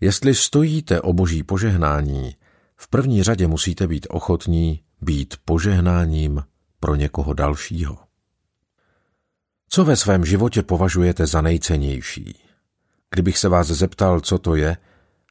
[0.00, 2.36] Jestli stojíte o boží požehnání,
[2.76, 6.44] v první řadě musíte být ochotní být požehnáním
[6.80, 7.98] pro někoho dalšího.
[9.68, 12.34] Co ve svém životě považujete za nejcennější?
[13.10, 14.76] Kdybych se vás zeptal, co to je,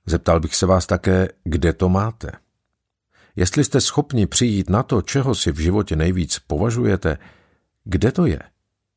[0.06, 2.32] zeptal bych se vás také, kde to máte.
[3.36, 7.18] Jestli jste schopni přijít na to, čeho si v životě nejvíc považujete,
[7.84, 8.40] kde to je?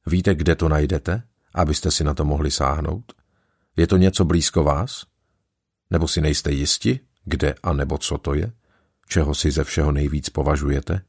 [0.07, 1.23] Víte, kde to najdete,
[1.55, 3.13] abyste si na to mohli sáhnout?
[3.77, 5.12] Je to něco blízko vás?
[5.93, 8.53] Nebo si nejste jisti, kde a nebo co to je?
[9.09, 11.03] Čeho si ze všeho nejvíc považujete?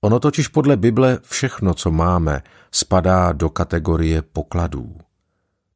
[0.00, 2.42] Ono totiž podle Bible všechno, co máme,
[2.72, 4.96] spadá do kategorie pokladů.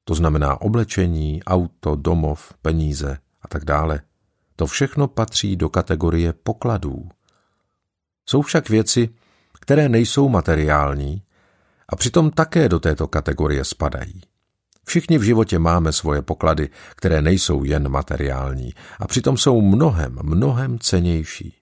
[0.04, 4.00] To znamená oblečení, auto, domov, peníze a tak dále.
[4.56, 7.08] To všechno patří do kategorie pokladů.
[8.28, 9.08] Jsou však věci,
[9.60, 11.22] které nejsou materiální
[11.88, 14.22] a přitom také do této kategorie spadají.
[14.88, 20.78] Všichni v životě máme svoje poklady, které nejsou jen materiální a přitom jsou mnohem, mnohem
[20.78, 21.56] cenější.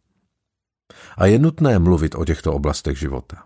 [1.17, 3.45] A je nutné mluvit o těchto oblastech života.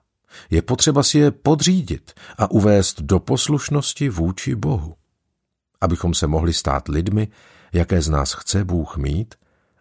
[0.50, 4.96] Je potřeba si je podřídit a uvést do poslušnosti vůči Bohu.
[5.80, 7.28] Abychom se mohli stát lidmi,
[7.72, 9.34] jaké z nás chce Bůh mít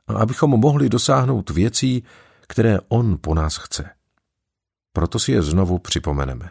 [0.08, 2.04] a abychom mohli dosáhnout věcí,
[2.48, 3.90] které On po nás chce.
[4.94, 6.50] Proto si je znovu připomeneme.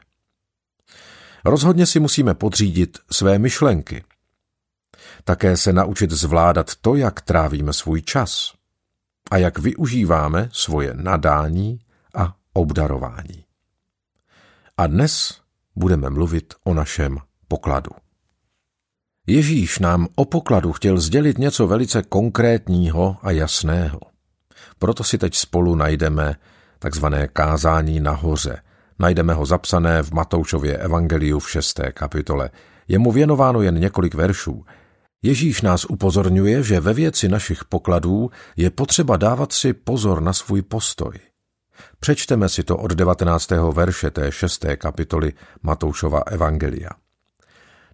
[1.49, 4.05] Rozhodně si musíme podřídit své myšlenky.
[5.25, 8.53] Také se naučit zvládat to, jak trávíme svůj čas
[9.31, 11.81] a jak využíváme svoje nadání
[12.15, 13.45] a obdarování.
[14.77, 15.41] A dnes
[15.77, 17.91] budeme mluvit o našem pokladu.
[19.27, 24.01] Ježíš nám o pokladu chtěl sdělit něco velice konkrétního a jasného.
[24.79, 26.37] Proto si teď spolu najdeme
[26.79, 28.63] takzvané kázání nahoře,
[28.99, 32.51] Najdeme ho zapsané v Matoušově evangeliu v šesté kapitole.
[32.89, 34.65] Je mu věnováno jen několik veršů.
[35.23, 40.63] Ježíš nás upozorňuje, že ve věci našich pokladů je potřeba dávat si pozor na svůj
[40.63, 41.15] postoj.
[42.01, 43.51] Přečteme si to od 19.
[43.73, 45.33] verše té šesté kapitoly
[45.63, 46.91] Matoušova evangelia.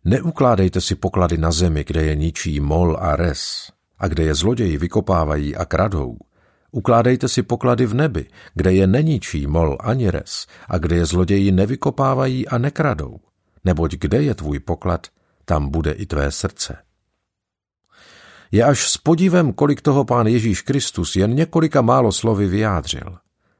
[0.05, 4.79] Neukládejte si poklady na zemi, kde je ničí mol a res, a kde je zloději
[4.79, 6.17] vykopávají a kradou–
[6.75, 8.25] Ukládejte si poklady v nebi,
[8.55, 13.21] kde je neničí mol ani res a kde je zloději nevykopávají a nekradou.
[13.65, 15.07] Neboť kde je tvůj poklad,
[15.45, 16.77] tam bude i tvé srdce.
[18.53, 23.19] Je až s podívem, kolik toho pán Ježíš Kristus jen několika málo slovy vyjádřil.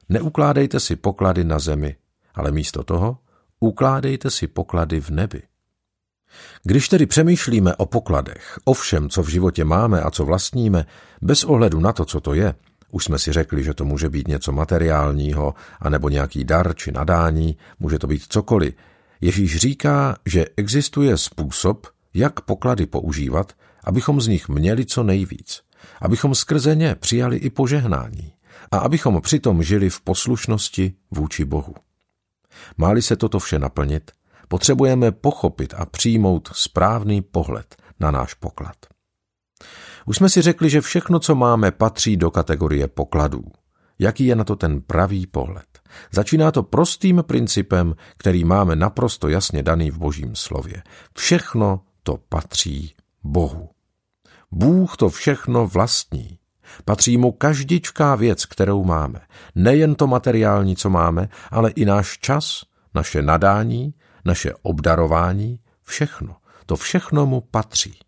[0.09, 1.95] Neukládejte si poklady na zemi,
[2.35, 3.17] ale místo toho
[3.59, 5.41] ukládejte si poklady v nebi.
[6.63, 10.85] Když tedy přemýšlíme o pokladech, o všem, co v životě máme a co vlastníme,
[11.21, 12.55] bez ohledu na to, co to je,
[12.95, 17.57] už jsme si řekli, že to může být něco materiálního, anebo nějaký dar či nadání,
[17.79, 18.73] může to být cokoliv.
[19.21, 25.61] Ježíš říká, že existuje způsob, jak poklady používat, abychom z nich měli co nejvíc,
[26.01, 28.33] abychom skrze ně přijali i požehnání
[28.71, 31.75] a abychom přitom žili v poslušnosti vůči Bohu.
[32.77, 34.11] Máli se toto vše naplnit,
[34.47, 38.94] potřebujeme pochopit a přijmout správný pohled na náš poklad.
[40.05, 43.43] Už jsme si řekli, že všechno, co máme, patří do kategorie pokladů.
[43.99, 45.65] Jaký je na to ten pravý pohled?
[46.11, 50.83] Začíná to prostým principem, který máme naprosto jasně daný v božím slově.
[51.17, 53.69] Všechno to patří Bohu.
[54.51, 56.39] Bůh to všechno vlastní.
[56.85, 59.19] Patří mu každičká věc, kterou máme.
[59.55, 62.61] Nejen to materiální, co máme, ale i náš čas,
[62.93, 63.93] naše nadání,
[64.25, 66.35] naše obdarování, všechno.
[66.65, 67.99] To všechno mu patří.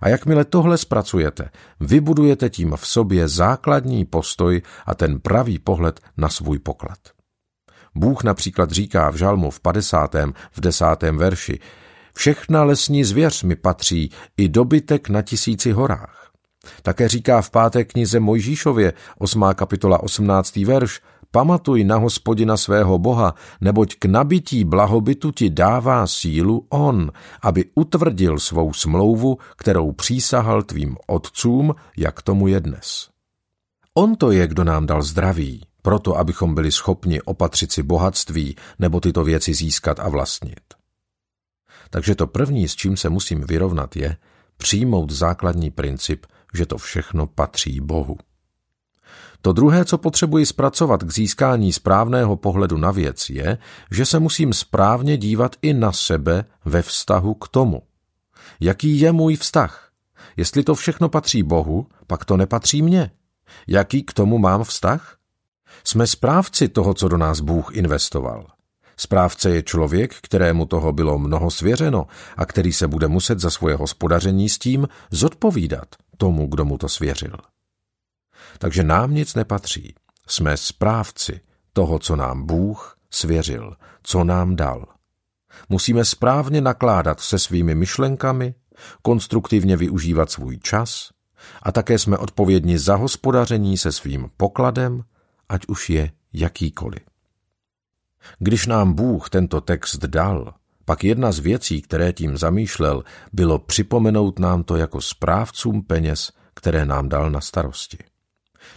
[0.00, 6.28] A jakmile tohle zpracujete, vybudujete tím v sobě základní postoj a ten pravý pohled na
[6.28, 6.98] svůj poklad.
[7.94, 10.14] Bůh například říká v žalmu v 50.
[10.52, 10.84] v 10.
[11.12, 11.58] verši
[12.16, 16.30] Všechna lesní zvěř mi patří, i dobytek na tisíci horách.
[16.82, 19.44] Také říká v páté knize Mojžíšově, 8.
[19.54, 20.56] kapitola 18.
[20.56, 21.00] verš,
[21.34, 27.10] Pamatuj na hospodina svého boha, neboť k nabití blahobytu ti dává sílu on,
[27.42, 33.10] aby utvrdil svou smlouvu, kterou přísahal tvým otcům, jak tomu je dnes.
[33.94, 39.00] On to je, kdo nám dal zdraví, proto abychom byli schopni opatřit si bohatství nebo
[39.00, 40.62] tyto věci získat a vlastnit.
[41.90, 44.16] Takže to první, s čím se musím vyrovnat, je
[44.56, 48.18] přijmout základní princip, že to všechno patří Bohu.
[49.44, 53.58] To druhé, co potřebuji zpracovat k získání správného pohledu na věc, je,
[53.90, 57.82] že se musím správně dívat i na sebe ve vztahu k tomu.
[58.60, 59.90] Jaký je můj vztah?
[60.36, 63.10] Jestli to všechno patří Bohu, pak to nepatří mně.
[63.68, 65.16] Jaký k tomu mám vztah?
[65.84, 68.46] Jsme správci toho, co do nás Bůh investoval.
[68.96, 72.06] Správce je člověk, kterému toho bylo mnoho svěřeno
[72.36, 76.88] a který se bude muset za svoje hospodaření s tím zodpovídat tomu, kdo mu to
[76.88, 77.36] svěřil.
[78.58, 79.94] Takže nám nic nepatří.
[80.26, 81.40] Jsme správci
[81.72, 84.86] toho, co nám Bůh svěřil, co nám dal.
[85.68, 88.54] Musíme správně nakládat se svými myšlenkami,
[89.02, 91.10] konstruktivně využívat svůj čas
[91.62, 95.04] a také jsme odpovědni za hospodaření se svým pokladem,
[95.48, 97.02] ať už je jakýkoliv.
[98.38, 100.54] Když nám Bůh tento text dal,
[100.84, 106.86] pak jedna z věcí, které tím zamýšlel, bylo připomenout nám to jako správcům peněz, které
[106.86, 107.98] nám dal na starosti.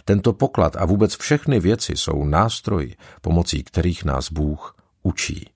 [0.04, 5.50] Tento poklad a vůbec všechny věci jsou nástroji, pomocí kterých nás Bůh učí.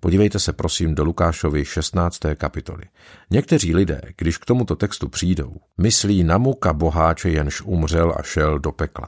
[0.00, 2.20] Podívejte se prosím do Lukášovi 16.
[2.34, 2.84] kapitoly.
[3.30, 8.58] Někteří lidé, když k tomuto textu přijdou, myslí na muka boháče, jenž umřel a šel
[8.58, 9.06] do pekla.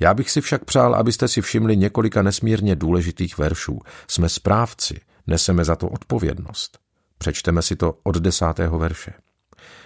[0.00, 3.78] Já bych si však přál, abyste si všimli několika nesmírně důležitých veršů.
[4.08, 6.78] Jsme správci, neseme za to odpovědnost.
[7.18, 9.12] Přečteme si to od desátého verše.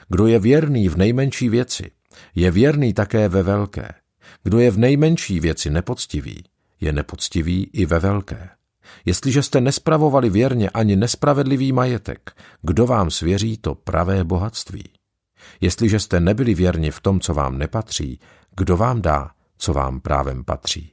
[0.08, 1.90] Kdo je věrný v nejmenší věci,
[2.34, 3.88] je věrný také ve velké.
[4.42, 6.44] Kdo je v nejmenší věci nepoctivý,
[6.80, 8.50] je nepoctivý i ve velké.
[9.04, 14.84] Jestliže jste nespravovali věrně ani nespravedlivý majetek, kdo vám svěří to pravé bohatství?
[15.60, 18.20] Jestliže jste nebyli věrni v tom, co vám nepatří,
[18.56, 20.92] kdo vám dá, co vám právem patří?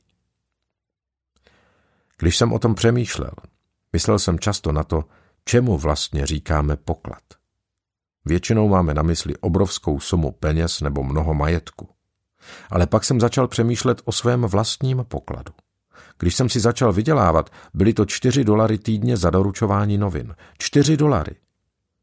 [2.18, 3.31] Když jsem o tom přemýšlel,
[3.94, 5.04] myslel jsem často na to,
[5.45, 7.24] čemu vlastně říkáme poklad.
[8.25, 11.89] Většinou máme na mysli obrovskou sumu peněz nebo mnoho majetku.
[12.69, 15.54] Ale pak jsem začal přemýšlet o svém vlastním pokladu.
[16.19, 20.36] Když jsem si začal vydělávat, byly to čtyři dolary týdně za doručování novin.
[20.57, 21.36] Čtyři dolary.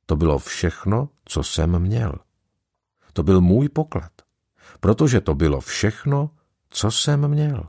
[0.07, 2.15] To bylo všechno, co jsem měl.
[3.13, 4.13] To byl můj poklad.
[4.81, 6.31] Protože to bylo všechno,
[6.69, 7.69] co jsem měl.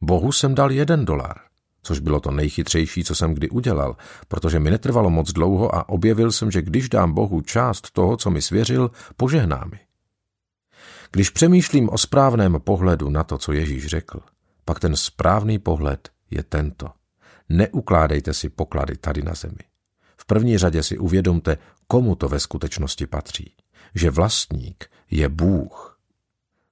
[0.00, 1.40] Bohu jsem dal jeden dolar,
[1.82, 3.96] což bylo to nejchytřejší, co jsem kdy udělal,
[4.28, 8.30] protože mi netrvalo moc dlouho a objevil jsem, že když dám Bohu část toho, co
[8.30, 9.80] mi svěřil, požehná mi.
[11.12, 14.20] Když přemýšlím o správném pohledu na to, co Ježíš řekl,
[14.64, 16.88] pak ten správný pohled je tento.
[17.48, 19.64] Neukládejte si poklady tady na zemi.
[20.16, 23.54] V první řadě si uvědomte, komu to ve skutečnosti patří.
[23.94, 25.98] Že vlastník je Bůh.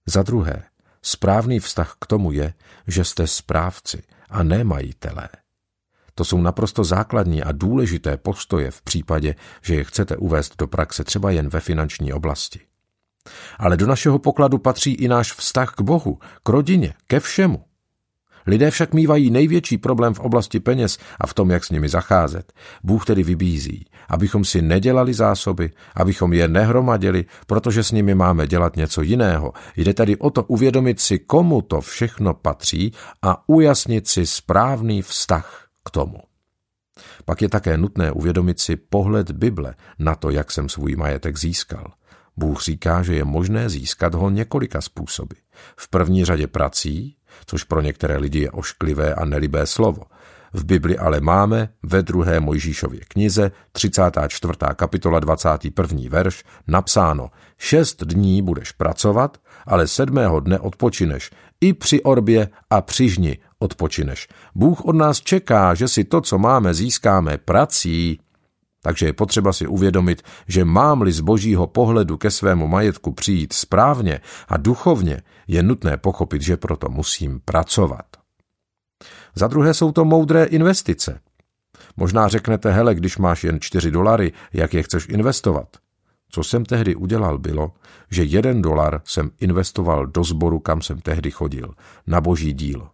[0.06, 0.62] Za druhé,
[1.02, 2.54] správný vztah k tomu je,
[2.86, 5.28] že jste správci a ne majitelé.
[6.14, 11.04] To jsou naprosto základní a důležité postoje v případě, že je chcete uvést do praxe
[11.04, 12.60] třeba jen ve finanční oblasti.
[13.58, 17.64] Ale do našeho pokladu patří i náš vztah k Bohu, k rodině, ke všemu.
[18.48, 22.52] Lidé však mývají největší problém v oblasti peněz a v tom, jak s nimi zacházet.
[22.82, 28.76] Bůh tedy vybízí, abychom si nedělali zásoby, abychom je nehromadili, protože s nimi máme dělat
[28.76, 29.52] něco jiného.
[29.76, 32.92] Jde tedy o to uvědomit si, komu to všechno patří
[33.22, 36.18] a ujasnit si správný vztah k tomu.
[37.24, 41.92] Pak je také nutné uvědomit si pohled Bible na to, jak jsem svůj majetek získal.
[42.36, 45.34] Bůh říká, že je možné získat ho několika způsoby.
[45.76, 50.02] V první řadě prací, což pro některé lidi je ošklivé a nelibé slovo.
[50.52, 54.52] V Bibli ale máme ve druhé Mojžíšově knize, 34.
[54.74, 56.02] kapitola 21.
[56.10, 61.30] verš, napsáno Šest dní budeš pracovat, ale sedmého dne odpočineš.
[61.60, 64.28] I při orbě a při žni odpočineš.
[64.54, 68.20] Bůh od nás čeká, že si to, co máme, získáme prací.
[68.88, 74.20] Takže je potřeba si uvědomit, že mám-li z božího pohledu ke svému majetku přijít správně
[74.48, 78.06] a duchovně, je nutné pochopit, že proto musím pracovat.
[79.34, 81.20] Za druhé jsou to moudré investice.
[81.96, 85.76] Možná řeknete, hele, když máš jen 4 dolary, jak je chceš investovat?
[86.30, 87.72] Co jsem tehdy udělal bylo,
[88.10, 91.74] že jeden dolar jsem investoval do sboru, kam jsem tehdy chodil,
[92.06, 92.90] na boží dílo.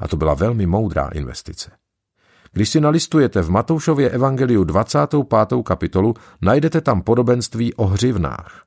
[0.00, 1.70] A to byla velmi moudrá investice.
[2.54, 5.62] Když si nalistujete v Matoušově evangeliu 25.
[5.64, 8.62] kapitolu, najdete tam podobenství o hřivnách.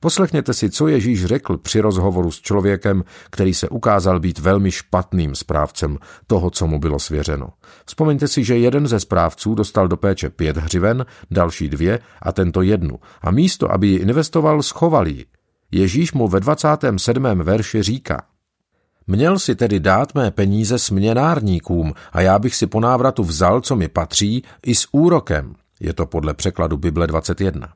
[0.00, 5.34] Poslechněte si, co Ježíš řekl při rozhovoru s člověkem, který se ukázal být velmi špatným
[5.34, 7.48] správcem toho, co mu bylo svěřeno.
[7.86, 12.62] Vzpomeňte si, že jeden ze správců dostal do péče pět hřiven, další dvě a tento
[12.62, 12.98] jednu.
[13.22, 15.24] A místo, aby ji investoval, schoval ji.
[15.70, 17.24] Ježíš mu ve 27.
[17.24, 18.22] verši říká,
[19.10, 23.76] Měl si tedy dát mé peníze směnárníkům a já bych si po návratu vzal, co
[23.76, 25.54] mi patří, i s úrokem.
[25.80, 27.68] Je to podle překladu Bible 21.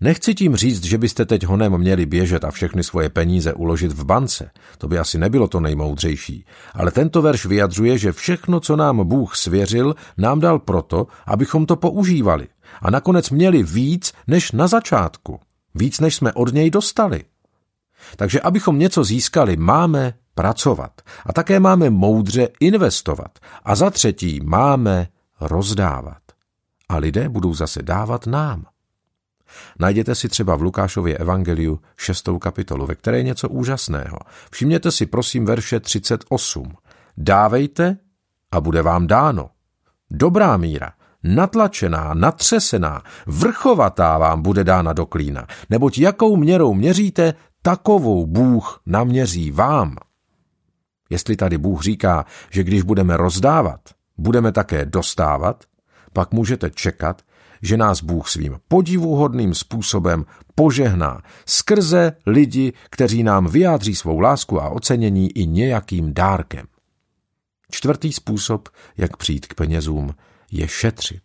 [0.00, 4.04] Nechci tím říct, že byste teď honem měli běžet a všechny svoje peníze uložit v
[4.04, 4.50] bance.
[4.78, 6.44] To by asi nebylo to nejmoudřejší.
[6.74, 11.76] Ale tento verš vyjadřuje, že všechno, co nám Bůh svěřil, nám dal proto, abychom to
[11.76, 12.48] používali.
[12.82, 15.40] A nakonec měli víc než na začátku.
[15.74, 17.24] Víc, než jsme od něj dostali.
[18.16, 21.00] Takže abychom něco získali, máme pracovat.
[21.26, 23.38] A také máme moudře investovat.
[23.64, 25.08] A za třetí máme
[25.40, 26.22] rozdávat.
[26.88, 28.64] A lidé budou zase dávat nám.
[29.78, 34.18] Najděte si třeba v Lukášově evangeliu šestou kapitolu, ve které je něco úžasného.
[34.50, 36.72] Všimněte si prosím verše 38.
[37.16, 37.96] Dávejte
[38.52, 39.50] a bude vám dáno.
[40.10, 48.26] Dobrá míra, natlačená, natřesená, vrchovatá vám bude dána do klína, neboť jakou měrou měříte, takovou
[48.26, 49.96] Bůh naměří vám.
[51.10, 53.80] Jestli tady Bůh říká, že když budeme rozdávat,
[54.18, 55.64] budeme také dostávat,
[56.12, 57.22] pak můžete čekat,
[57.62, 60.24] že nás Bůh svým podivuhodným způsobem
[60.54, 66.66] požehná skrze lidi, kteří nám vyjádří svou lásku a ocenění i nějakým dárkem.
[67.70, 70.14] Čtvrtý způsob, jak přijít k penězům,
[70.50, 71.22] je šetřit.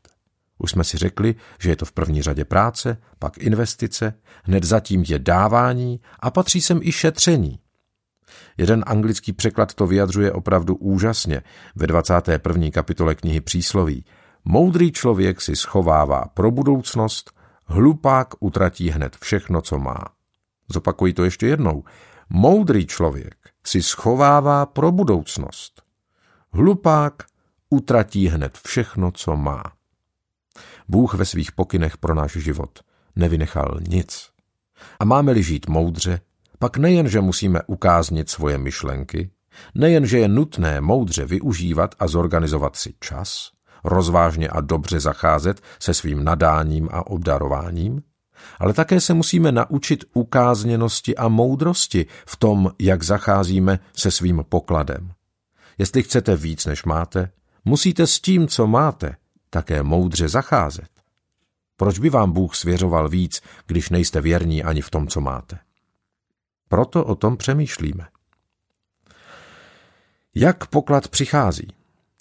[0.57, 4.13] Už jsme si řekli, že je to v první řadě práce, pak investice,
[4.43, 7.59] hned zatím je dávání a patří sem i šetření.
[8.57, 11.41] Jeden anglický překlad to vyjadřuje opravdu úžasně
[11.75, 12.69] ve 21.
[12.71, 14.05] kapitole knihy Přísloví.
[14.45, 17.31] Moudrý člověk si schovává pro budoucnost,
[17.65, 20.05] hlupák utratí hned všechno, co má.
[20.73, 21.83] Zopakuji to ještě jednou.
[22.29, 25.81] Moudrý člověk si schovává pro budoucnost.
[26.53, 27.13] Hlupák
[27.69, 29.63] utratí hned všechno, co má.
[30.87, 32.79] Bůh ve svých pokynech pro náš život
[33.15, 34.29] nevynechal nic.
[34.99, 36.21] A máme-li žít moudře,
[36.59, 39.29] pak nejen, že musíme ukáznit svoje myšlenky,
[39.75, 43.49] nejen, že je nutné moudře využívat a zorganizovat si čas,
[43.83, 48.01] rozvážně a dobře zacházet se svým nadáním a obdarováním,
[48.59, 55.11] ale také se musíme naučit ukázněnosti a moudrosti v tom, jak zacházíme se svým pokladem.
[55.77, 57.31] Jestli chcete víc, než máte,
[57.65, 59.15] musíte s tím, co máte,
[59.49, 60.89] také moudře zacházet.
[61.77, 65.59] Proč by vám Bůh svěřoval víc, když nejste věrní ani v tom, co máte?
[66.69, 68.07] Proto o tom přemýšlíme.
[70.35, 71.67] Jak poklad přichází?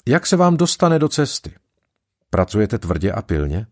[0.06, 1.54] Jak se vám dostane do cesty?
[2.30, 3.66] Pracujete tvrdě a pilně?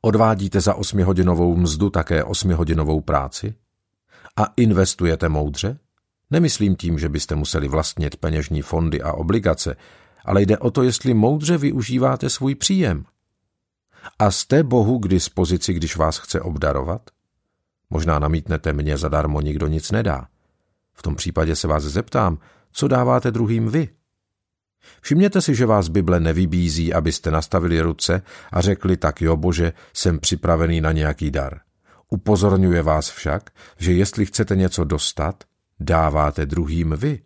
[0.00, 3.54] Odvádíte za osmihodinovou mzdu také osmihodinovou práci?
[4.36, 5.78] A investujete moudře?
[6.30, 9.76] Nemyslím tím, že byste museli vlastnit peněžní fondy a obligace,
[10.24, 13.04] ale jde o to, jestli moudře využíváte svůj příjem.
[14.18, 17.10] A jste Bohu k dispozici, když vás chce obdarovat?
[17.90, 20.28] Možná namítnete, mně zadarmo nikdo nic nedá.
[20.94, 22.38] V tom případě se vás zeptám,
[22.72, 23.88] co dáváte druhým vy?
[25.00, 30.18] Všimněte si, že vás Bible nevybízí, abyste nastavili ruce a řekli, tak jo, bože, jsem
[30.18, 31.60] připravený na nějaký dar.
[32.08, 35.44] Upozorňuje vás však, že jestli chcete něco dostat,
[35.80, 37.22] dáváte druhým vy.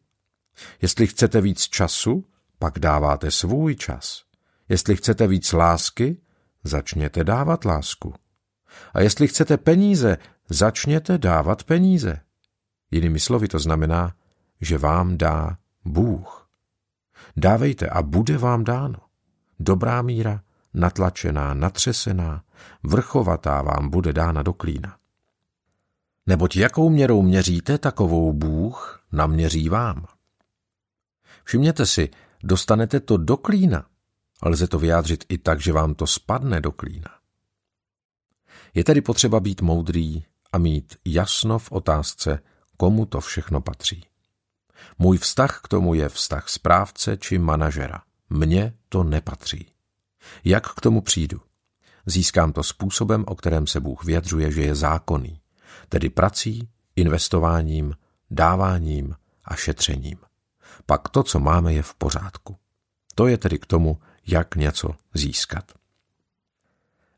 [0.82, 2.24] Jestli chcete víc času,
[2.58, 4.22] pak dáváte svůj čas.
[4.68, 6.16] Jestli chcete víc lásky,
[6.64, 8.14] začněte dávat lásku.
[8.94, 10.18] A jestli chcete peníze,
[10.50, 12.20] začněte dávat peníze.
[12.90, 14.14] Jinými slovy to znamená,
[14.60, 16.48] že vám dá Bůh.
[17.36, 18.98] Dávejte a bude vám dáno.
[19.60, 20.42] Dobrá míra,
[20.74, 22.42] natlačená, natřesená,
[22.82, 24.96] vrchovatá vám bude dána do klína.
[26.26, 30.06] Neboť jakou měrou měříte, takovou Bůh naměří vám.
[31.44, 32.10] Všimněte si,
[32.42, 33.86] dostanete to do klína,
[34.42, 37.10] lze to vyjádřit i tak, že vám to spadne do klína.
[38.74, 42.38] Je tedy potřeba být moudrý a mít jasno v otázce,
[42.76, 44.06] komu to všechno patří.
[44.98, 48.02] Můj vztah k tomu je vztah správce či manažera.
[48.30, 49.66] Mně to nepatří.
[50.44, 51.40] Jak k tomu přijdu?
[52.06, 55.40] Získám to způsobem, o kterém se Bůh vyjadřuje, že je zákonný,
[55.88, 57.94] tedy prací, investováním,
[58.30, 60.18] dáváním a šetřením.
[60.86, 62.56] Pak to, co máme, je v pořádku.
[63.14, 65.72] To je tedy k tomu, jak něco získat.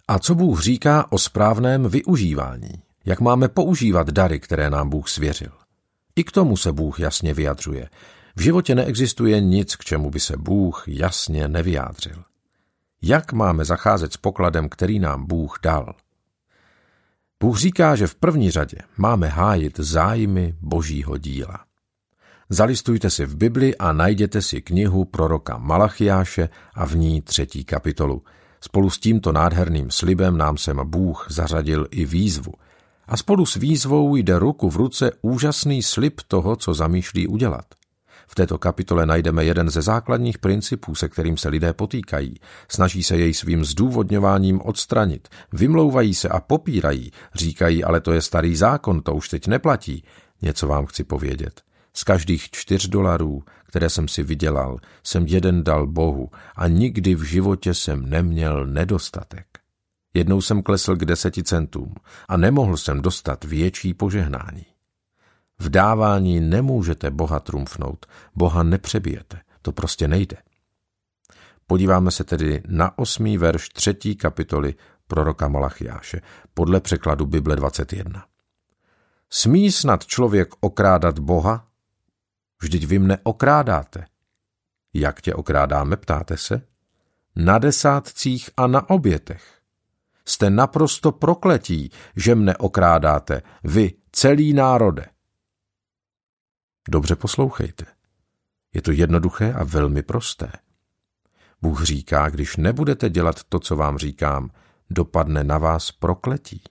[0.09, 2.83] A co Bůh říká o správném využívání?
[3.05, 5.53] Jak máme používat dary, které nám Bůh svěřil?
[6.17, 7.89] I k tomu se Bůh jasně vyjadřuje.
[8.37, 12.25] V životě neexistuje nic, k čemu by se Bůh jasně nevyjádřil.
[13.03, 15.95] Jak máme zacházet s pokladem, který nám Bůh dal?
[17.41, 21.65] Bůh říká, že v první řadě máme hájit zájmy božího díla.
[22.49, 28.23] Zalistujte si v Bibli a najděte si knihu proroka Malachiáše a v ní třetí kapitolu.
[28.61, 32.53] Spolu s tímto nádherným slibem nám sem Bůh zařadil i výzvu–
[33.07, 37.65] a spolu s výzvou jde ruku v ruce úžasný slib toho, co zamýšlí udělat.
[38.33, 42.35] V této kapitole najdeme jeden ze základních principů, se kterým se lidé potýkají.
[42.69, 48.57] Snaží se jej svým zdůvodňováním odstranit, vymlouvají se a popírají, říkají, ale to je starý
[48.57, 50.05] zákon, to už teď neplatí.
[50.43, 51.63] Něco vám chci povědět.
[51.95, 57.23] Z každých čtyř dolarů, které jsem si vydělal, jsem jeden dal Bohu a nikdy v
[57.23, 59.52] životě jsem neměl nedostatek.
[60.15, 61.95] Jednou jsem klesl k deseti centům
[62.29, 64.67] a nemohl jsem dostat větší požehnání.
[65.59, 70.37] V dávání nemůžete Boha trumfnout, Boha nepřebijete, to prostě nejde.
[71.67, 74.75] Podíváme se tedy na osmý verš třetí kapitoly
[75.07, 76.21] proroka Malachiáše,
[76.55, 78.27] podle překladu Bible 21.
[79.31, 81.67] Smí snad člověk okrádat Boha?
[82.63, 84.07] Vždyť vy mne okrádáte.
[84.95, 86.63] Jak tě okrádáme, ptáte se?
[87.37, 89.62] Na desátcích a na obětech.
[90.33, 95.07] Jste naprosto prokletí, že mne okrádáte, vy, celý národe.
[96.89, 97.85] Dobře poslouchejte.
[98.75, 100.53] Je to jednoduché a velmi prosté.
[101.63, 104.51] Bůh říká, když nebudete dělat to, co vám říkám,
[104.91, 106.63] dopadne na vás prokletí.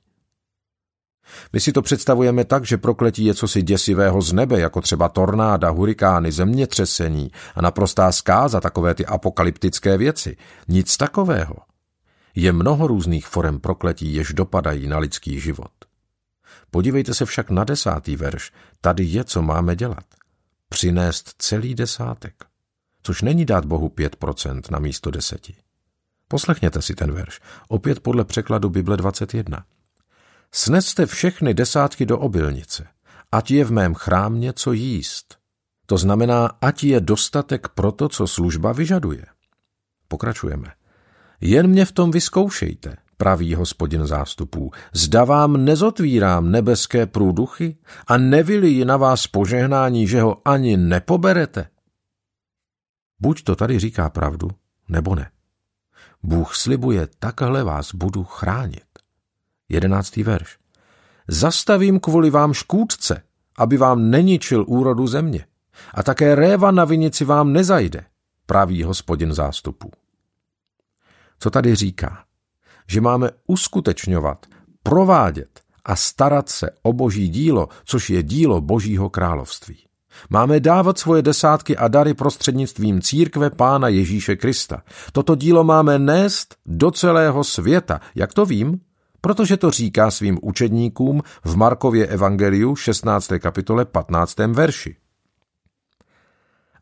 [1.53, 5.69] My si to představujeme tak, že prokletí je cosi děsivého z nebe, jako třeba tornáda,
[5.69, 10.37] hurikány, zemětřesení a naprostá zkáza, takové ty apokalyptické věci.
[10.67, 11.70] Nic takového.
[12.35, 15.71] Je mnoho různých forem prokletí, jež dopadají na lidský život.
[16.71, 18.51] Podívejte se však na desátý verš.
[18.81, 20.05] Tady je, co máme dělat.
[20.69, 22.33] Přinést celý desátek.
[23.03, 25.55] Což není dát Bohu pět procent na místo deseti.
[26.27, 27.39] Poslechněte si ten verš.
[27.67, 29.65] Opět podle překladu Bible 21.
[30.51, 32.87] Sneste všechny desátky do obilnice,
[33.31, 35.37] ať je v mém chrámě co jíst.
[35.85, 39.25] To znamená, ať je dostatek pro to, co služba vyžaduje.
[40.07, 40.73] Pokračujeme.
[41.41, 44.71] Jen mě v tom vyzkoušejte, praví hospodin zástupů.
[44.93, 51.67] Zda vám nezotvírám nebeské průduchy a nevyliji na vás požehnání, že ho ani nepoberete?
[53.19, 54.49] Buď to tady říká pravdu,
[54.89, 55.31] nebo ne.
[56.23, 58.83] Bůh slibuje, takhle vás budu chránit.
[59.69, 60.57] Jedenáctý verš.
[61.27, 63.23] Zastavím kvůli vám škůdce,
[63.57, 65.45] aby vám neničil úrodu země.
[65.93, 68.05] A také réva na vinici vám nezajde,
[68.45, 69.91] praví hospodin zástupů.
[71.41, 72.23] Co tady říká?
[72.87, 74.45] Že máme uskutečňovat,
[74.83, 79.77] provádět a starat se o boží dílo, což je dílo božího království.
[80.29, 84.83] Máme dávat svoje desátky a dary prostřednictvím církve Pána Ježíše Krista.
[85.11, 88.01] Toto dílo máme nést do celého světa.
[88.15, 88.79] Jak to vím?
[89.21, 93.31] Protože to říká svým učedníkům v Markově evangeliu 16.
[93.39, 94.37] kapitole 15.
[94.37, 94.95] verši.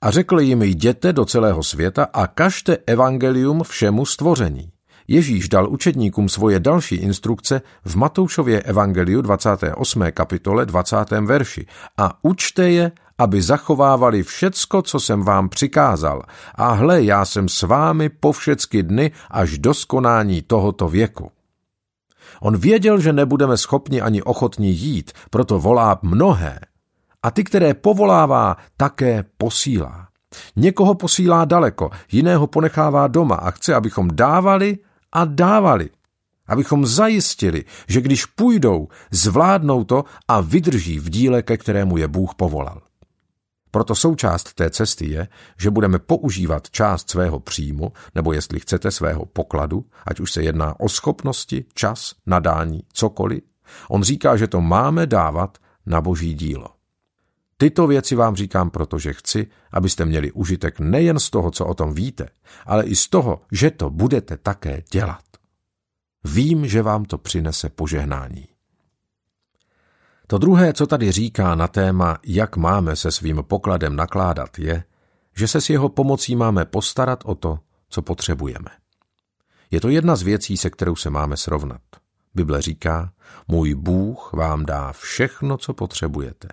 [0.01, 4.71] A řekl jim, jděte do celého světa a kažte evangelium všemu stvoření.
[5.07, 10.03] Ježíš dal učedníkům svoje další instrukce v Matoušově evangeliu 28.
[10.11, 11.11] kapitole 20.
[11.11, 11.65] verši
[11.97, 16.23] a učte je, aby zachovávali všecko, co jsem vám přikázal.
[16.55, 21.31] A hle, já jsem s vámi po všecky dny až do skonání tohoto věku.
[22.41, 26.59] On věděl, že nebudeme schopni ani ochotni jít, proto volá mnohé.
[27.23, 30.07] A ty, které povolává, také posílá.
[30.55, 34.77] Někoho posílá daleko, jiného ponechává doma a chce, abychom dávali
[35.11, 35.89] a dávali.
[36.47, 42.35] Abychom zajistili, že když půjdou, zvládnou to a vydrží v díle, ke kterému je Bůh
[42.35, 42.81] povolal.
[43.71, 45.27] Proto součást té cesty je,
[45.59, 50.79] že budeme používat část svého příjmu, nebo jestli chcete svého pokladu, ať už se jedná
[50.79, 53.43] o schopnosti, čas, nadání, cokoliv.
[53.89, 56.78] On říká, že to máme dávat na boží dílo.
[57.61, 61.93] Tyto věci vám říkám, protože chci, abyste měli užitek nejen z toho, co o tom
[61.93, 62.29] víte,
[62.65, 65.23] ale i z toho, že to budete také dělat.
[66.23, 68.47] Vím, že vám to přinese požehnání.
[70.27, 74.83] To druhé, co tady říká na téma, jak máme se svým pokladem nakládat, je,
[75.35, 78.69] že se s jeho pomocí máme postarat o to, co potřebujeme.
[79.71, 81.81] Je to jedna z věcí, se kterou se máme srovnat.
[82.35, 83.11] Bible říká,
[83.47, 86.47] můj Bůh vám dá všechno, co potřebujete,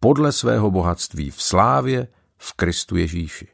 [0.00, 3.48] podle svého bohatství v slávě v Kristu Ježíši.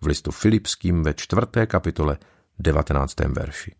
[0.00, 2.18] V listu Filipským ve čtvrté kapitole
[2.58, 3.20] 19.
[3.20, 3.74] verši.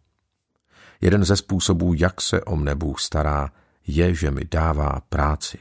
[1.00, 3.50] Jeden ze způsobů, jak se o mne Bůh stará,
[3.86, 5.58] je, že mi dává práci.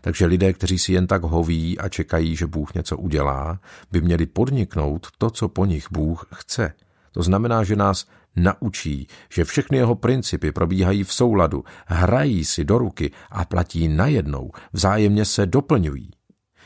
[0.00, 4.26] Takže lidé, kteří si jen tak hoví a čekají, že Bůh něco udělá, by měli
[4.26, 6.72] podniknout to, co po nich Bůh chce.
[7.12, 12.78] To znamená, že nás naučí, že všechny jeho principy probíhají v souladu, hrají si do
[12.78, 16.10] ruky a platí najednou, vzájemně se doplňují.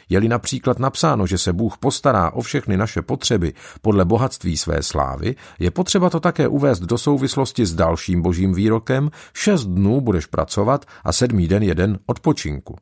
[0.08, 5.36] Je-li například napsáno, že se Bůh postará o všechny naše potřeby podle bohatství své slávy,
[5.58, 10.86] je potřeba to také uvést do souvislosti s dalším božím výrokem, šest dnů budeš pracovat
[11.04, 12.76] a sedmý den je den odpočinku.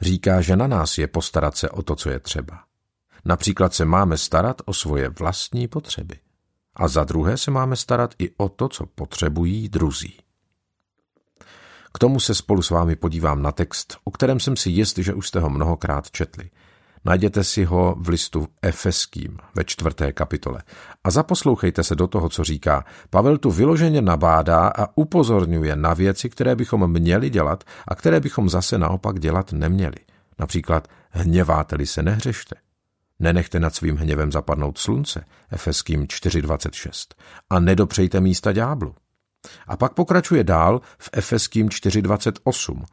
[0.00, 2.60] Říká, že na nás je postarat se o to, co je třeba.
[3.24, 6.18] Například se máme starat o svoje vlastní potřeby.
[6.74, 10.18] A za druhé se máme starat i o to, co potřebují druzí.
[11.94, 15.14] K tomu se spolu s vámi podívám na text, o kterém jsem si jist, že
[15.14, 16.50] už jste ho mnohokrát četli.
[17.04, 20.62] Najděte si ho v listu Efeským ve čtvrté kapitole
[21.04, 22.84] a zaposlouchejte se do toho, co říká.
[23.10, 28.48] Pavel tu vyloženě nabádá a upozorňuje na věci, které bychom měli dělat a které bychom
[28.48, 29.96] zase naopak dělat neměli.
[30.38, 32.54] Například hněváte-li se, nehřešte.
[33.22, 37.14] Nenechte nad svým hněvem zapadnout slunce, Efeským 4.26,
[37.50, 38.94] a nedopřejte místa ďáblu.
[39.66, 42.84] A pak pokračuje dál v Efeským 4.28.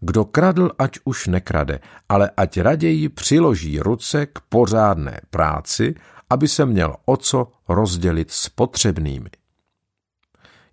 [0.00, 5.94] Kdo kradl, ať už nekrade, ale ať raději přiloží ruce k pořádné práci,
[6.30, 9.30] aby se měl o co rozdělit s potřebnými.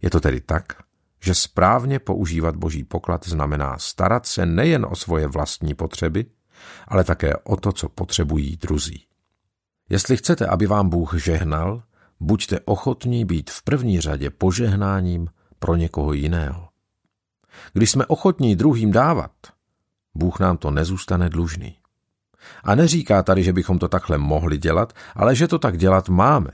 [0.02, 0.66] Je to tedy tak,
[1.20, 6.26] že správně používat boží poklad znamená starat se nejen o svoje vlastní potřeby,
[6.88, 9.06] ale také o to, co potřebují druzí.
[9.90, 11.84] Jestli chcete, aby vám Bůh žehnal,
[12.20, 15.28] buďte ochotní být v první řadě požehnáním
[15.60, 16.70] pro někoho jiného.
[17.74, 19.32] Když jsme ochotní druhým dávat,
[20.16, 21.78] Bůh nám to nezůstane dlužný.
[22.64, 26.52] A neříká tady, že bychom to takhle mohli dělat, ale že to tak dělat máme.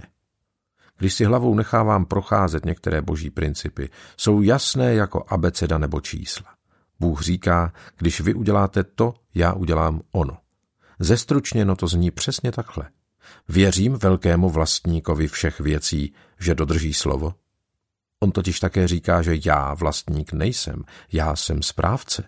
[0.97, 6.58] Když si hlavou nechávám procházet některé boží principy, jsou jasné jako abeceda nebo čísla.
[6.99, 10.37] Bůh říká, když vy uděláte to, já udělám ono.
[10.99, 12.89] Zestručněno to zní přesně takhle.
[13.49, 17.33] Věřím velkému vlastníkovi všech věcí, že dodrží slovo?
[18.19, 22.23] On totiž také říká, že já vlastník nejsem, já jsem správce.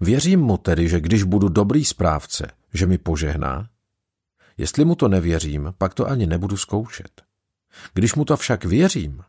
[0.00, 3.68] Věřím mu tedy, že když budu dobrý správce, že mi požehná?
[4.58, 7.22] Jestli mu to nevěřím, pak to ani nebudu zkoušet.
[7.94, 9.22] Když mu to však věřím,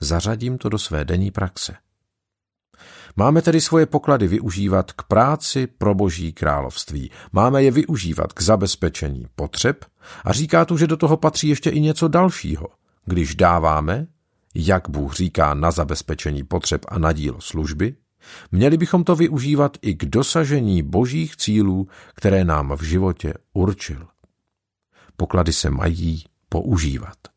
[0.00, 1.76] zařadím to do své denní praxe.
[3.16, 7.10] Máme tedy svoje poklady využívat k práci pro boží království.
[7.32, 9.84] Máme je využívat k zabezpečení potřeb
[10.24, 12.68] a říká tu, že do toho patří ještě i něco dalšího.
[13.04, 14.06] Když dáváme,
[14.54, 17.94] jak Bůh říká, na zabezpečení potřeb a na dílo služby,
[18.52, 24.06] měli bychom to využívat i k dosažení božích cílů, které nám v životě určil.
[25.16, 27.33] Poklady se mají používat.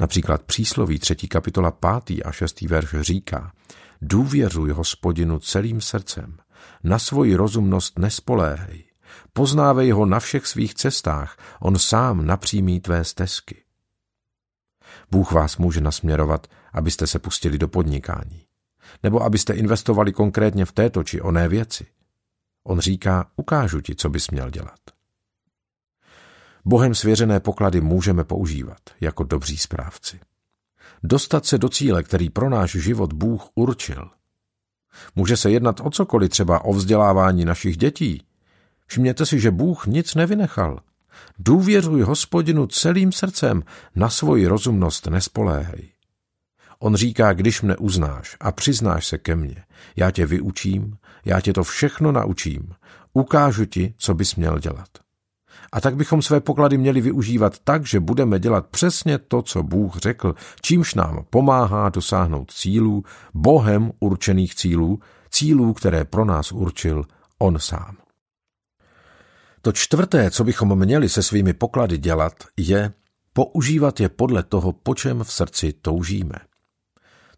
[0.00, 1.14] Například přísloví 3.
[1.14, 2.20] kapitola 5.
[2.24, 2.60] a 6.
[2.60, 3.52] verš říká
[4.02, 6.36] Důvěřuj hospodinu celým srdcem,
[6.84, 8.84] na svoji rozumnost nespoléhej,
[9.32, 13.62] poznávej ho na všech svých cestách, on sám napřímí tvé stezky.
[15.10, 18.46] Bůh vás může nasměrovat, abyste se pustili do podnikání,
[19.02, 21.86] nebo abyste investovali konkrétně v této či oné věci.
[22.64, 24.80] On říká, ukážu ti, co bys měl dělat.
[26.64, 30.20] Bohem svěřené poklady můžeme používat jako dobří správci.
[31.02, 34.10] Dostat se do cíle, který pro náš život Bůh určil.
[35.16, 38.22] Může se jednat o cokoliv, třeba o vzdělávání našich dětí.
[38.86, 40.80] Všimněte si, že Bůh nic nevynechal.
[41.38, 43.62] Důvěřuj hospodinu celým srdcem,
[43.94, 45.92] na svoji rozumnost nespoléhej.
[46.78, 49.64] On říká, když mne uznáš a přiznáš se ke mně,
[49.96, 52.74] já tě vyučím, já tě to všechno naučím,
[53.12, 54.88] ukážu ti, co bys měl dělat.
[55.72, 59.96] A tak bychom své poklady měli využívat tak, že budeme dělat přesně to, co Bůh
[59.96, 67.04] řekl, čímž nám pomáhá dosáhnout cílů, Bohem určených cílů, cílů, které pro nás určil
[67.38, 67.96] On sám.
[69.62, 72.92] To čtvrté, co bychom měli se svými poklady dělat, je
[73.32, 76.34] používat je podle toho, po čem v srdci toužíme.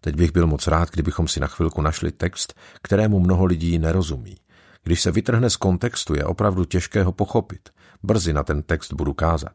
[0.01, 4.37] Teď bych byl moc rád, kdybychom si na chvilku našli text, kterému mnoho lidí nerozumí.
[4.83, 7.69] Když se vytrhne z kontextu, je opravdu těžké ho pochopit.
[8.03, 9.55] Brzy na ten text budu kázat.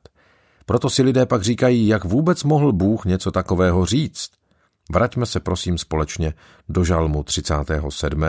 [0.66, 4.30] Proto si lidé pak říkají, jak vůbec mohl Bůh něco takového říct.
[4.92, 6.34] Vraťme se prosím společně
[6.70, 8.24] do žalmu 37.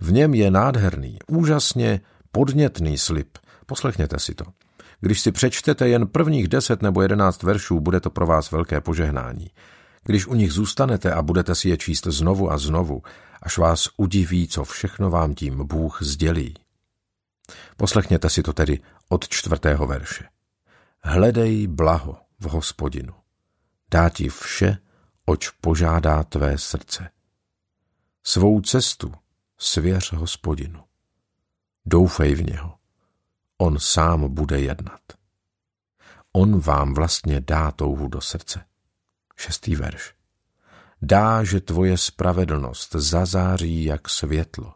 [0.00, 2.00] V něm je nádherný, úžasně
[2.32, 3.38] podnětný slib.
[3.66, 4.44] Poslechněte si to.
[5.00, 9.50] Když si přečtete jen prvních deset nebo jedenáct veršů, bude to pro vás velké požehnání.
[10.04, 13.02] Když u nich zůstanete a budete si je číst znovu a znovu,
[13.42, 16.54] až vás udiví, co všechno vám tím Bůh sdělí.
[17.76, 20.24] Poslechněte si to tedy od čtvrtého verše.
[21.02, 23.14] Hledej blaho v hospodinu.
[23.90, 24.78] Dá ti vše,
[25.26, 27.10] oč požádá tvé srdce.
[28.22, 29.14] Svou cestu
[29.58, 30.84] svěř hospodinu.
[31.86, 32.74] Doufej v něho.
[33.58, 35.00] On sám bude jednat.
[36.32, 38.64] On vám vlastně dá touhu do srdce.
[39.36, 40.14] Šestý verš.
[41.02, 44.74] Dá, že tvoje spravedlnost zazáří jak světlo,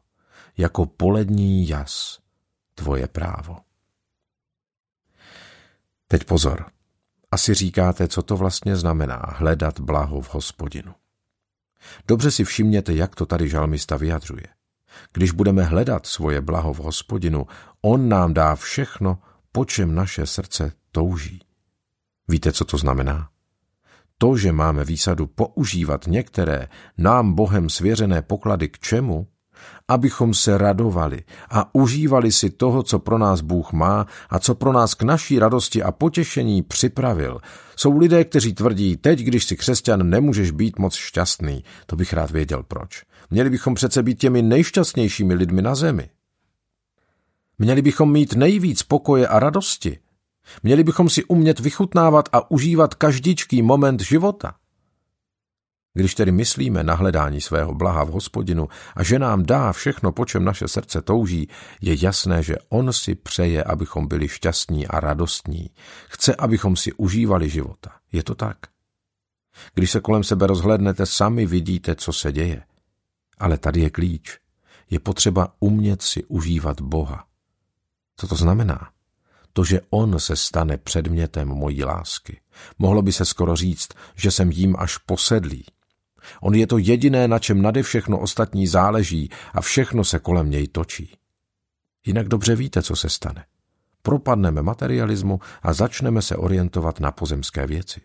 [0.57, 2.19] jako polední jas,
[2.75, 3.57] tvoje právo.
[6.09, 6.67] Teď pozor.
[7.31, 10.95] Asi říkáte, co to vlastně znamená hledat blaho v hospodinu.
[12.09, 14.47] Dobře si všimněte, jak to tady žalmista vyjadřuje.
[15.13, 17.47] Když budeme hledat svoje blaho v hospodinu,
[17.83, 19.19] on nám dá všechno,
[19.53, 21.41] po čem naše srdce touží.
[22.29, 23.29] Víte, co to znamená?
[24.19, 29.29] To, že máme výsadu používat některé nám Bohem svěřené poklady k čemu?
[29.89, 34.73] Abychom se radovali a užívali si toho, co pro nás Bůh má a co pro
[34.73, 37.41] nás k naší radosti a potěšení připravil.
[37.77, 41.65] Jsou lidé, kteří tvrdí, teď, když si křesťan, nemůžeš být moc šťastný.
[41.87, 43.03] To bych rád věděl proč.
[43.31, 46.11] Měli bychom přece být těmi nejšťastnějšími lidmi na zemi.
[47.59, 49.99] Měli bychom mít nejvíc pokoje a radosti.
[50.63, 54.55] Měli bychom si umět vychutnávat a užívat každičký moment života.
[55.95, 60.25] Když tedy myslíme na hledání svého blaha v hospodinu a že nám dá všechno, po
[60.25, 61.49] čem naše srdce touží,
[61.81, 65.71] je jasné, že on si přeje, abychom byli šťastní a radostní.
[66.09, 67.91] Chce, abychom si užívali života.
[68.13, 68.57] Je to tak?
[69.75, 72.63] Když se kolem sebe rozhlednete, sami vidíte, co se děje.
[73.39, 74.39] Ale tady je klíč.
[74.91, 77.25] Je potřeba umět si užívat Boha.
[78.17, 78.89] Co to znamená?
[79.53, 82.41] To, že on se stane předmětem mojí lásky.
[82.79, 85.65] Mohlo by se skoro říct, že jsem jím až posedlý.
[86.41, 90.69] On je to jediné, na čem nade všechno ostatní záleží a všechno se kolem něj
[90.69, 91.17] točí.
[92.07, 93.45] Jinak dobře víte, co se stane.
[94.03, 98.01] Propadneme materialismu a začneme se orientovat na pozemské věci.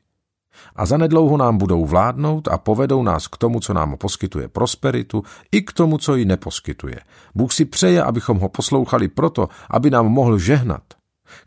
[0.75, 5.61] A zanedlouho nám budou vládnout a povedou nás k tomu, co nám poskytuje prosperitu, i
[5.61, 6.99] k tomu, co ji neposkytuje.
[7.35, 10.83] Bůh si přeje, abychom ho poslouchali proto, aby nám mohl žehnat.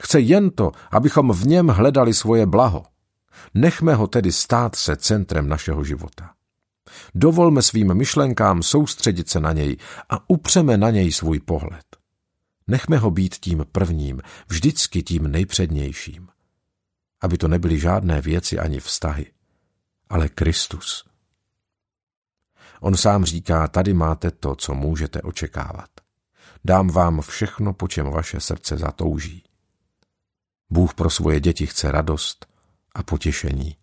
[0.03, 2.85] Chce jen to, abychom v něm hledali svoje blaho.
[3.55, 6.31] Nechme ho tedy stát se centrem našeho života.
[7.15, 9.77] Dovolme svým myšlenkám soustředit se na něj
[10.11, 11.85] a upřeme na něj svůj pohled.
[12.67, 16.29] Nechme ho být tím prvním, vždycky tím nejpřednějším.
[17.21, 19.33] Aby to nebyly žádné věci ani vztahy,
[20.09, 21.05] ale Kristus.
[22.81, 25.89] On sám říká, tady máte to, co můžete očekávat.
[26.65, 29.45] Dám vám všechno, po čem vaše srdce zatouží.
[30.71, 32.47] Bůh pro svoje děti chce radost
[32.95, 33.77] a potěšení.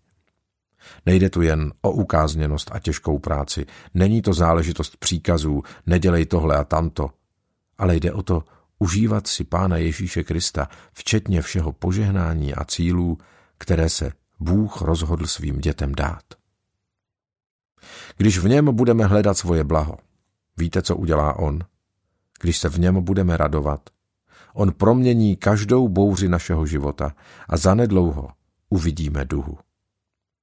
[1.05, 6.63] Nejde tu jen o ukázněnost a těžkou práci, není to záležitost příkazů, nedělej tohle a
[6.63, 7.09] tamto,
[7.77, 8.43] ale jde o to
[8.79, 13.17] užívat si Pána Ježíše Krista, včetně všeho požehnání a cílů,
[13.57, 16.23] které se Bůh rozhodl svým dětem dát.
[18.17, 19.97] Když v něm budeme hledat svoje blaho,
[20.57, 21.59] víte, co udělá On?
[22.41, 23.89] Když se v něm budeme radovat,
[24.53, 27.15] On promění každou bouři našeho života
[27.49, 28.29] a zanedlouho
[28.69, 29.57] uvidíme duhu.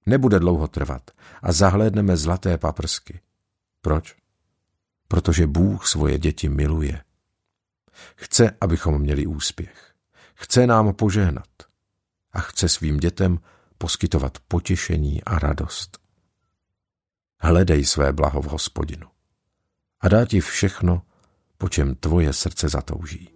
[0.07, 1.11] Nebude dlouho trvat
[1.42, 3.21] a zahlédneme zlaté paprsky.
[3.81, 4.16] Proč?
[5.09, 7.05] Protože Bůh svoje děti miluje.
[8.16, 9.95] Chce, abychom měli úspěch.
[10.35, 11.49] Chce nám požehnat.
[12.33, 13.38] A chce svým dětem
[13.79, 15.99] poskytovat potěšení a radost.
[17.40, 19.07] Hledej své blaho v hospodinu
[20.01, 21.03] a dá ti všechno,
[21.59, 23.36] po čem tvoje srdce zatouží.